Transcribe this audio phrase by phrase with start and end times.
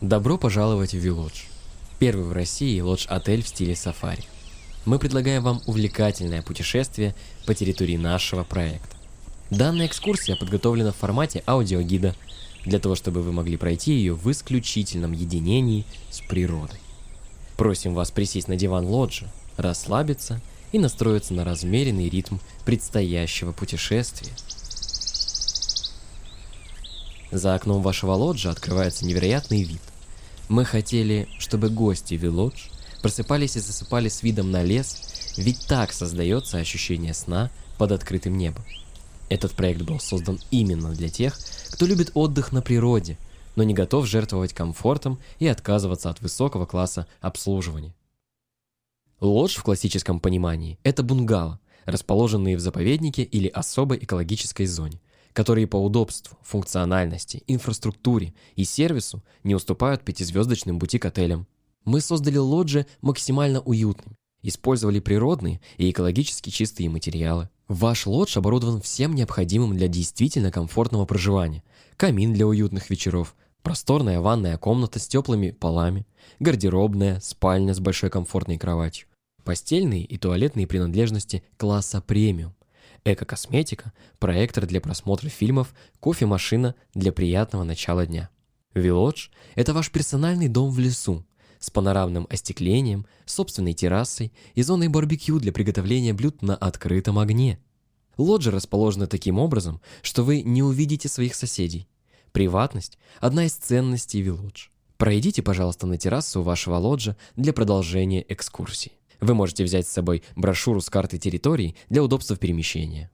[0.00, 1.44] Добро пожаловать в Вилодж.
[1.98, 4.22] Первый в России лодж-отель в стиле сафари.
[4.84, 7.14] Мы предлагаем вам увлекательное путешествие
[7.46, 8.96] по территории нашего проекта.
[9.48, 12.14] Данная экскурсия подготовлена в формате аудиогида,
[12.66, 16.80] для того, чтобы вы могли пройти ее в исключительном единении с природой.
[17.56, 20.40] Просим вас присесть на диван лоджи, расслабиться
[20.72, 24.32] и настроиться на размеренный ритм предстоящего путешествия.
[27.34, 29.80] За окном вашего лоджа открывается невероятный вид.
[30.48, 32.68] Мы хотели, чтобы гости Вилодж
[33.02, 38.64] просыпались и засыпали с видом на лес, ведь так создается ощущение сна под открытым небом.
[39.30, 41.36] Этот проект был создан именно для тех,
[41.72, 43.18] кто любит отдых на природе,
[43.56, 47.96] но не готов жертвовать комфортом и отказываться от высокого класса обслуживания.
[49.18, 55.00] Лодж в классическом понимании– это бунгало, расположенные в заповеднике или особой экологической зоне–
[55.34, 61.46] которые по удобству, функциональности, инфраструктуре и сервису не уступают пятизвездочным бутик-отелям.
[61.84, 67.50] Мы создали лоджи максимально уютными, использовали природные и экологически чистые материалы.
[67.66, 71.64] Ваш лодж оборудован всем необходимым для действительно комфортного проживания.
[71.96, 76.06] Камин для уютных вечеров, просторная ванная комната с теплыми полами,
[76.38, 79.08] гардеробная, спальня с большой комфортной кроватью,
[79.42, 82.54] постельные и туалетные принадлежности класса премиум,
[83.04, 88.30] эко-косметика, проектор для просмотра фильмов, кофемашина для приятного начала дня.
[88.74, 91.24] Вилодж– это ваш персональный дом в лесу,
[91.58, 97.58] с панорамным остеклением, собственной террасой и зоной барбекю для приготовления блюд на открытом огне.
[98.16, 101.88] Лоджи расположены таким образом, что вы не увидите своих соседей.
[102.32, 104.68] Приватность– одна из ценностей Вилодж.
[104.96, 108.92] Пройдите, пожалуйста, на террасу вашего лоджа для продолжения экскурсии.
[109.24, 113.10] Вы можете взять с собой брошюру с картой территорий для удобства перемещения.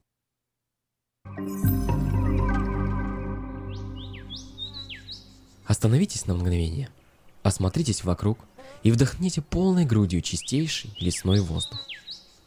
[5.67, 6.89] Остановитесь на мгновение,
[7.45, 8.41] осмотритесь вокруг
[8.83, 11.79] и вдохните полной грудью чистейший лесной воздух.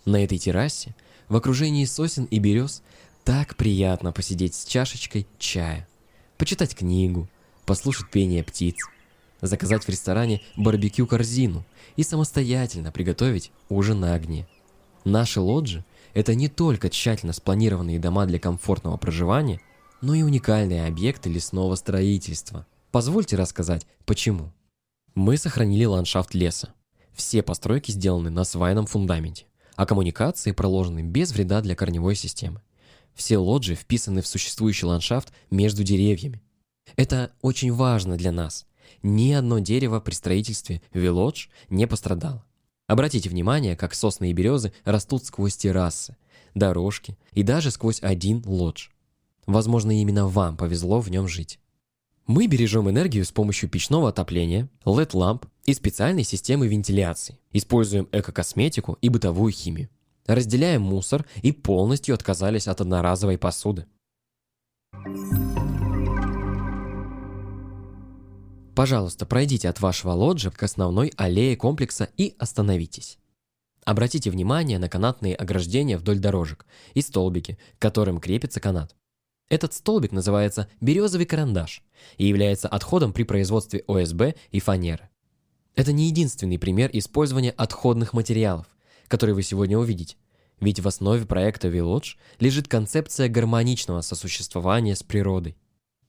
[0.03, 0.93] На этой террасе,
[1.29, 2.83] в окружении сосен и берез,
[3.23, 5.87] так приятно посидеть с чашечкой чая,
[6.37, 7.29] почитать книгу,
[7.65, 8.75] послушать пение птиц,
[9.43, 11.63] заказать в ресторане барбекю-корзину
[11.95, 14.47] и самостоятельно приготовить ужин на огне.
[15.03, 15.83] Наши лоджи–
[16.13, 19.59] это не только тщательно спланированные дома для комфортного проживания,
[20.01, 22.65] но и уникальные объекты лесного строительства.
[22.91, 24.51] Позвольте рассказать, почему.
[25.13, 26.73] Мы сохранили ландшафт леса.
[27.13, 32.61] Все постройки сделаны на свайном фундаменте, а коммуникации проложены без вреда для корневой системы.
[33.13, 36.41] Все лоджии вписаны в существующий ландшафт между деревьями.
[36.95, 38.65] Это очень важно для нас–
[39.01, 42.43] ни одно дерево при строительстве Вилодж не пострадало.
[42.87, 46.17] Обратите внимание, как сосны и березы растут сквозь террасы,
[46.53, 48.89] дорожки и даже сквозь один лодж.
[49.45, 51.59] Возможно, именно вам повезло в нем жить.
[52.25, 57.37] Мы бережем энергию с помощью печного отопления, LED-ламп и специальной системы вентиляции.
[57.51, 59.89] Используем эко-косметику и бытовую химию.
[60.25, 63.85] Разделяем мусор и полностью отказались от одноразовой посуды.
[68.75, 73.19] Пожалуйста, пройдите от вашего лоджа к основной аллее комплекса и остановитесь.
[73.85, 78.95] Обратите внимание на канатные ограждения вдоль дорожек и столбики, к которым крепится канат.
[79.49, 81.83] Этот столбик называется березовый карандаш
[82.17, 85.09] и является отходом при производстве ОСБ и фанеры.
[85.75, 88.67] Это не единственный пример использования отходных материалов,
[89.07, 90.17] который вы сегодня увидите,
[90.59, 95.57] ведь в основе проекта Village лежит концепция гармоничного сосуществования с природой.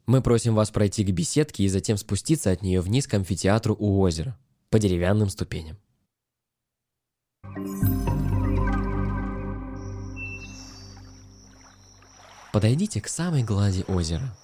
[0.06, 4.00] Мы просим вас пройти к беседке и затем спуститься от нее вниз к амфитеатру у
[4.00, 4.38] озера,
[4.68, 5.78] по деревянным ступеням.
[12.52, 14.36] Подойдите к самой глади озера.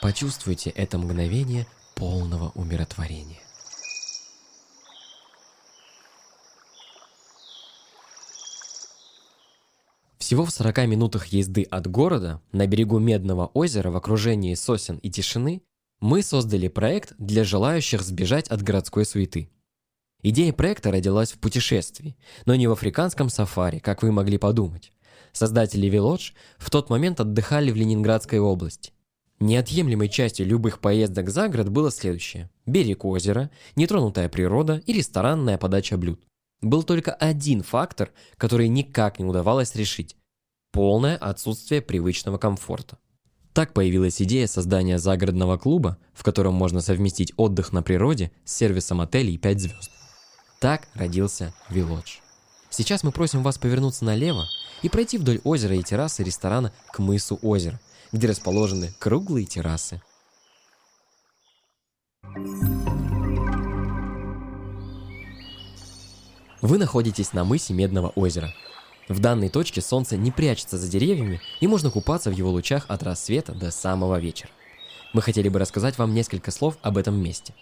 [0.00, 3.47] Почувствуйте это мгновение полного умиротворения.
[10.28, 15.08] Всего в 40 минутах езды от города, на берегу Медного озера в окружении сосен и
[15.08, 15.62] тишины,
[16.00, 19.48] мы создали проект для желающих сбежать от городской суеты.
[20.22, 22.14] Идея проекта родилась в путешествии,
[22.44, 24.92] но не в африканском сафари, как вы могли подумать.
[25.32, 28.92] Создатели Вилодж в тот момент отдыхали в Ленинградской области.
[29.40, 32.50] Неотъемлемой частью любых поездок за город было следующее.
[32.66, 36.20] Берег озера, нетронутая природа и ресторанная подача блюд.
[36.60, 40.16] Был только один фактор, который никак не удавалось решить
[40.70, 42.98] полное отсутствие привычного комфорта.
[43.52, 49.00] Так появилась идея создания загородного клуба, в котором можно совместить отдых на природе с сервисом
[49.00, 49.90] отелей 5 звезд.
[50.60, 52.18] Так родился Вилодж.
[52.70, 54.48] Сейчас мы просим вас повернуться налево
[54.82, 57.80] и пройти вдоль озера и террасы ресторана к мысу озера,
[58.12, 60.00] где расположены круглые террасы.
[66.60, 68.52] Вы находитесь на мысе Медного озера.
[69.08, 73.02] В данной точке солнце не прячется за деревьями и можно купаться в его лучах от
[73.02, 74.50] рассвета до самого вечера.
[75.14, 77.54] Мы хотели бы рассказать вам несколько слов об этом месте.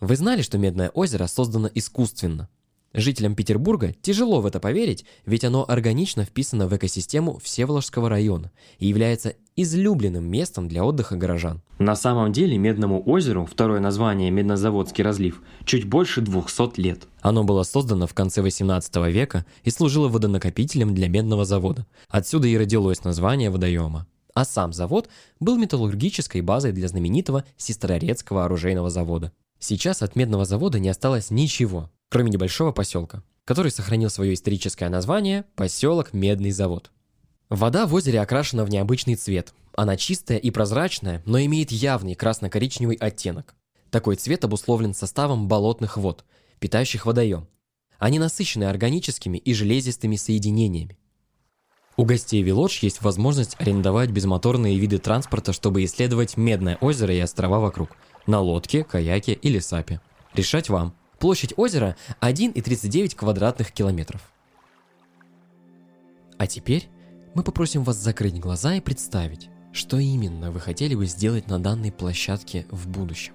[0.00, 2.50] Вы знали, что Медное озеро создано искусственно?
[2.96, 8.86] Жителям Петербурга тяжело в это поверить, ведь оно органично вписано в экосистему Всеволожского района и
[8.86, 11.60] является излюбленным местом для отдыха горожан.
[11.78, 17.06] На самом деле Медному озеру, второе название Меднозаводский разлив, чуть больше 200 лет.
[17.20, 21.86] Оно было создано в конце 18 века и служило водонакопителем для медного завода.
[22.08, 24.06] Отсюда и родилось название водоема.
[24.32, 29.32] А сам завод был металлургической базой для знаменитого Сестрорецкого оружейного завода.
[29.68, 35.44] Сейчас от медного завода не осталось ничего, кроме небольшого поселка, который сохранил свое историческое название
[35.56, 36.92] поселок Медный завод.
[37.48, 39.52] Вода в озере окрашена в необычный цвет.
[39.74, 43.56] Она чистая и прозрачная, но имеет явный красно-коричневый оттенок.
[43.90, 46.24] Такой цвет обусловлен составом болотных вод,
[46.60, 47.48] питающих водоем.
[47.98, 50.96] Они насыщены органическими и железистыми соединениями.
[51.96, 57.58] У гостей Вилодж есть возможность арендовать безмоторные виды транспорта, чтобы исследовать Медное озеро и острова
[57.58, 57.96] вокруг,
[58.26, 60.00] на лодке, каяке или сапе.
[60.34, 64.20] Решать вам– Площадь озера 1,39 квадратных километров.
[66.38, 66.88] А теперь
[67.34, 71.90] мы попросим вас закрыть глаза и представить, что именно вы хотели бы сделать на данной
[71.90, 73.32] площадке в будущем.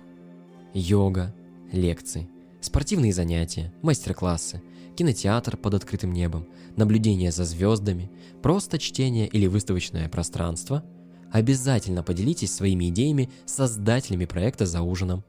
[0.74, 1.34] Йога,
[1.72, 2.30] лекции,
[2.62, 4.62] спортивные занятия, мастер-классы,
[4.96, 8.12] кинотеатр под открытым небом, наблюдение за звездами,
[8.44, 10.84] просто чтение или выставочное пространство–
[11.32, 15.24] обязательно поделитесь своими идеями с создателями проекта за ужином.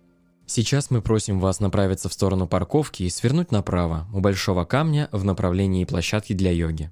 [0.46, 5.24] Сейчас мы просим вас направиться в сторону парковки и свернуть направо, у большого камня в
[5.24, 6.90] направлении площадки для йоги.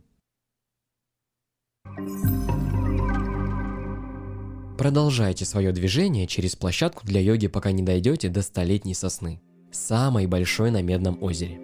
[4.78, 10.70] Продолжайте свое движение через площадку для йоги, пока не дойдете до столетней сосны, самой большой
[10.70, 11.60] на Медном озере.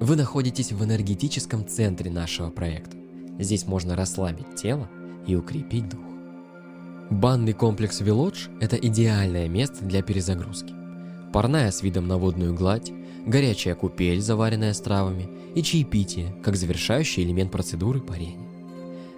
[0.00, 2.96] Вы находитесь в энергетическом центре нашего проекта.
[3.38, 4.88] Здесь можно расслабить тело
[5.24, 6.13] и укрепить дух.
[7.10, 10.72] Банный комплекс Вилодж– это идеальное место для перезагрузки.
[11.34, 12.92] Парная с видом на водную гладь,
[13.26, 18.48] горячая купель, заваренная с травами, и чаепитие, как завершающий элемент процедуры парения.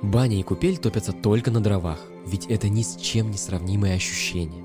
[0.03, 4.65] Баня и купель топятся только на дровах, ведь это ни с чем не сравнимое ощущение.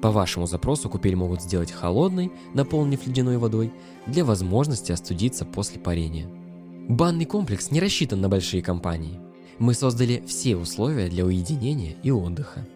[0.00, 3.72] По вашему запросу купель могут сделать холодной, наполнив ледяной водой,
[4.06, 6.26] для возможности остудиться после парения.
[6.88, 9.20] Банный комплекс не рассчитан на большие компании–
[9.58, 12.66] мы создали все условия для уединения и отдыха.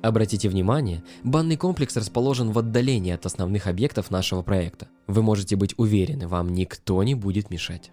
[0.00, 4.88] Обратите внимание, банный комплекс расположен в отдалении от основных объектов нашего проекта.
[5.06, 7.90] Вы можете быть уверены, вам никто не будет мешать.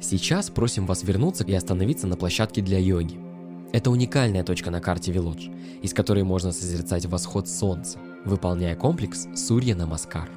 [0.00, 3.18] Сейчас просим вас вернуться и остановиться на площадке для йоги.
[3.72, 5.48] Это уникальная точка на карте Вилодж,
[5.80, 10.28] из которой можно созерцать восход солнца, выполняя комплекс Сурья Намаскар.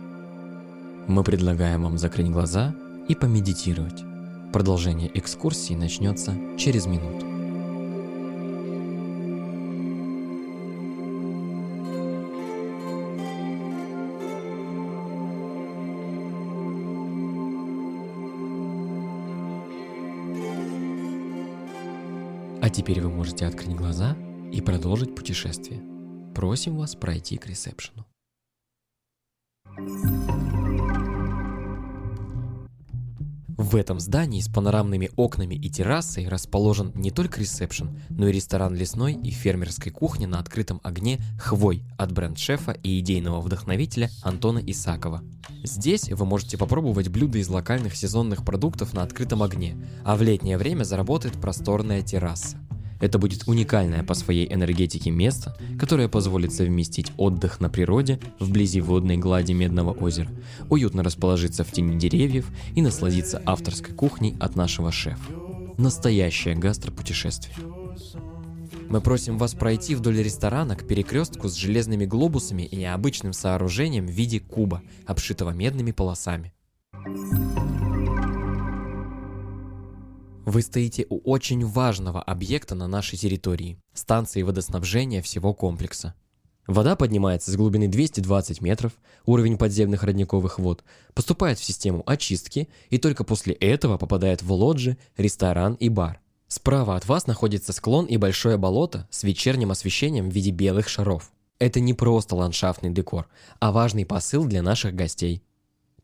[1.07, 2.73] Мы предлагаем вам закрыть глаза
[3.09, 4.14] и помедитировать.
[4.55, 7.25] Продолжение экскурсии начнется через минуту.
[22.61, 24.15] А теперь вы можете открыть глаза
[24.53, 25.81] и продолжить путешествие.
[26.33, 28.05] Просим вас пройти к ресепшену.
[33.65, 38.75] В этом здании с панорамными окнами и террасой расположен не только ресепшн, но и ресторан
[38.75, 45.23] лесной и фермерской кухни на открытом огне «Хвой» от бренд-шефа и идейного вдохновителя Антона Исакова.
[45.63, 50.59] Здесь вы можете попробовать блюда из локальных сезонных продуктов на открытом огне, а в летнее
[50.59, 52.57] время заработает просторная терраса.
[52.99, 59.17] Это будет уникальное по своей энергетике место, которое позволит совместить отдых на природе вблизи водной
[59.17, 60.29] глади Медного озера,
[60.69, 65.31] уютно расположиться в тени деревьев и насладиться авторской кухней от нашего шефа.
[65.77, 67.55] Настоящее гастропутешествие.
[68.89, 74.11] Мы просим вас пройти вдоль ресторана к перекрестку с железными глобусами и необычным сооружением в
[74.11, 76.53] виде куба, обшитого медными полосами.
[80.45, 86.13] Вы стоите у очень важного объекта на нашей территории– станции водоснабжения всего комплекса.
[86.67, 88.93] Вода поднимается с глубины 220 метров,
[89.25, 90.83] уровень подземных родниковых вод,
[91.15, 96.21] поступает в систему очистки и только после этого попадает в лоджи, ресторан и бар.
[96.47, 101.31] Справа от вас находится склон и большое болото с вечерним освещением в виде белых шаров.
[101.57, 103.27] Это не просто ландшафтный декор,
[103.59, 105.41] а важный посыл для наших гостей.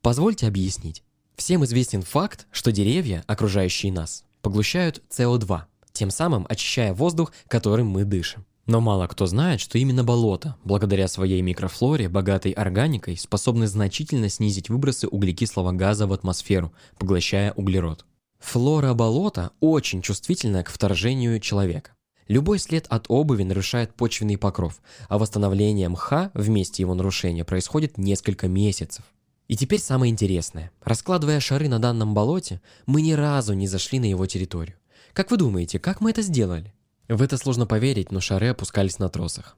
[0.01, 1.03] Позвольте объяснить.
[1.35, 5.61] Всем известен факт, что деревья, окружающие нас, поглощают СО2.
[5.93, 8.45] тем самым очищая воздух, которым мы дышим.
[8.65, 14.69] Но мало кто знает, что именно болото, благодаря своей микрофлоре, богатой органикой, способны значительно снизить
[14.69, 18.05] выбросы углекислого газа в атмосферу, поглощая углерод.
[18.39, 21.91] Флора болота очень чувствительна к вторжению человека.
[22.27, 27.97] Любой след от обуви нарушает почвенный покров, а восстановление мха в месте его нарушения происходит
[27.97, 29.03] несколько месяцев.
[29.51, 30.71] И теперь самое интересное.
[30.81, 34.77] Раскладывая шары на данном болоте, мы ни разу не зашли на его территорию.
[35.11, 36.73] Как вы думаете, как мы это сделали?
[37.09, 39.57] В это сложно поверить, но шары опускались на тросах.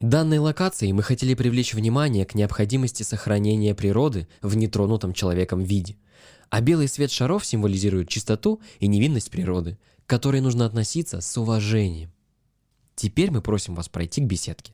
[0.00, 5.98] Данной локацией мы хотели привлечь внимание к необходимости сохранения природы в нетронутом человеком виде.
[6.48, 12.14] А белый свет шаров символизирует чистоту и невинность природы, к которой нужно относиться с уважением.
[12.94, 14.72] Теперь мы просим вас пройти к беседке.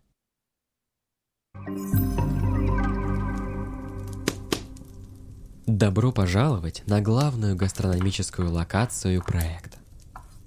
[5.66, 9.78] Добро пожаловать на главную гастрономическую локацию проекта.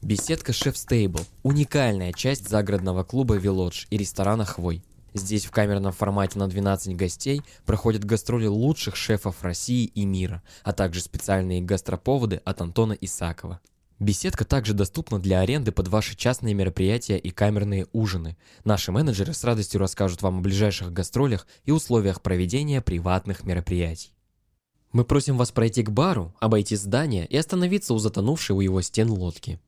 [0.01, 4.81] Беседка Шеф Стейбл– уникальная часть загородного клуба Вилодж и ресторана Хвой.
[5.13, 10.71] Здесь в камерном формате на 12 гостей проходят гастроли лучших шефов России и мира, а
[10.71, 13.59] также специальные гастроповоды от Антона Исакова.
[13.99, 18.37] Беседка также доступна для аренды под ваши частные мероприятия и камерные ужины.
[18.63, 24.13] Наши менеджеры с радостью расскажут вам о ближайших гастролях и условиях проведения приватных мероприятий.
[24.91, 29.09] Мы просим вас пройти к бару, обойти здание и остановиться у затонувшей у его стен
[29.11, 29.59] лодки.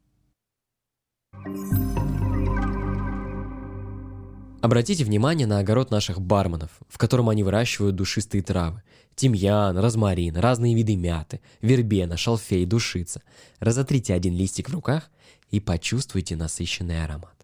[4.61, 8.83] Обратите внимание на огород наших барменов, в котором они выращивают душистые травы.
[9.15, 13.21] Тимьян, розмарин, разные виды мяты, вербена, шалфей, душица.
[13.59, 15.09] Разотрите один листик в руках
[15.49, 17.40] и почувствуйте насыщенный аромат.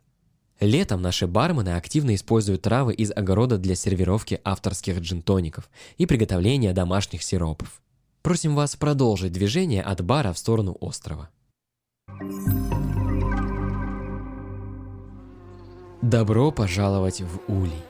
[0.60, 7.22] Летом наши бармены активно используют травы из огорода для сервировки авторских джинтоников и приготовления домашних
[7.22, 7.82] сиропов.
[8.24, 11.30] Просим вас продолжить движение от бара в сторону острова.
[16.02, 17.84] Добро пожаловать в Улей.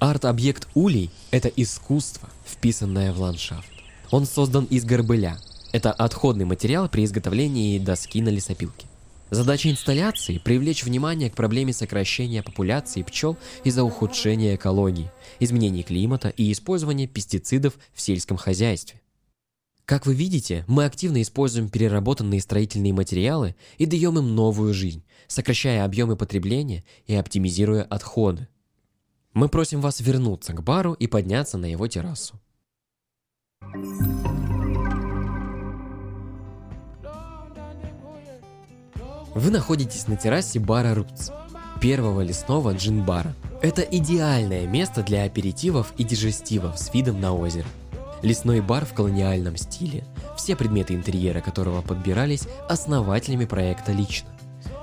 [0.00, 3.70] Арт-объект Улей– это искусство, вписанное в ландшафт.
[4.10, 5.38] Он создан из горбыля.
[5.72, 8.86] Это отходный материал при изготовлении доски на лесопилке.
[9.30, 16.52] Задача инсталляции– привлечь внимание к проблеме сокращения популяции пчел из-за ухудшения экологии, изменений климата и
[16.52, 19.00] использования пестицидов в сельском хозяйстве.
[19.86, 25.84] Как вы видите, мы активно используем переработанные строительные материалы и даем им новую жизнь, сокращая
[25.84, 28.48] объемы потребления и оптимизируя отходы.
[29.32, 32.40] Мы просим вас вернуться к бару и подняться на его террасу.
[39.34, 41.32] Вы находитесь на террасе бара Roots,
[41.80, 43.34] первого лесного джин-бара.
[43.62, 47.66] Это идеальное место для аперитивов и дижестивов с видом на озеро.
[48.22, 50.04] Лесной бар в колониальном стиле,
[50.36, 54.28] все предметы интерьера которого подбирались основателями проекта лично.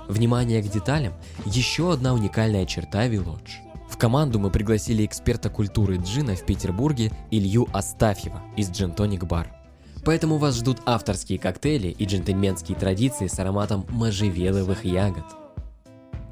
[0.10, 1.14] Внимание к деталям–
[1.46, 3.62] еще одна уникальная черта Village.
[3.90, 9.48] В команду мы пригласили эксперта культуры джина в Петербурге Илью Астафьева из Tonic Bar.
[10.04, 15.26] Поэтому вас ждут авторские коктейли и джентльменские традиции с ароматом можжевеловых ягод.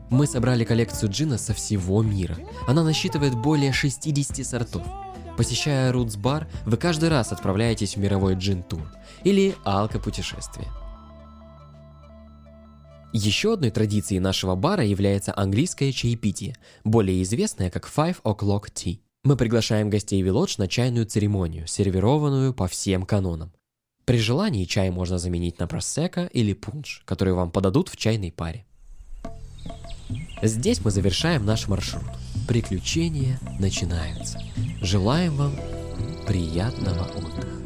[0.09, 2.35] Мы собрали коллекцию джина со всего мира.
[2.67, 4.83] Она насчитывает более 60 сортов–
[5.39, 8.91] Посещая Roots Bar, вы каждый раз отправляетесь в мировой джин-тур
[9.23, 10.67] или алко-путешествие.
[13.13, 18.99] Еще одной традицией нашего бара является английское чаепитие, более известное как Five O'Clock Tea.
[19.23, 23.53] Мы приглашаем гостей Village на чайную церемонию, сервированную по всем канонам.
[24.10, 28.66] При желании чай можно заменить на просека или пунш, который вам подадут в чайной паре.
[30.42, 32.10] Здесь мы завершаем наш маршрут.
[32.48, 34.42] Приключения начинаются.
[34.82, 35.56] Желаем вам
[36.25, 37.59] приятного отдыха.